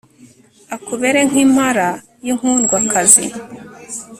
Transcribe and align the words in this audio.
akubere 0.75 1.19
nk'impara 1.29 1.89
y'inkundwakazi 2.25 3.25